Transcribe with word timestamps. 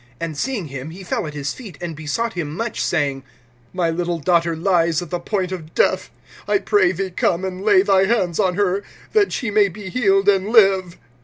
And 0.19 0.35
seeing 0.35 0.69
him, 0.69 0.89
he 0.89 1.03
fell 1.03 1.27
at 1.27 1.35
his 1.35 1.53
feet, 1.53 1.77
(23)and 1.79 1.95
besought 1.95 2.33
him 2.33 2.55
much, 2.57 2.81
saying: 2.83 3.21
My 3.71 3.91
little 3.91 4.17
daughter 4.17 4.55
lies 4.55 4.99
at 5.03 5.11
the 5.11 5.19
point 5.19 5.51
of 5.51 5.75
death. 5.75 6.09
I 6.47 6.57
pray 6.57 6.91
thee 6.91 7.11
come, 7.11 7.45
and 7.45 7.61
lay 7.63 7.83
thy 7.83 8.05
hands 8.05 8.39
on 8.39 8.55
her, 8.55 8.81
that 9.13 9.31
she 9.31 9.51
may 9.51 9.67
be 9.67 9.89
healed 9.89 10.27
and 10.27 10.49
live. 10.49 10.97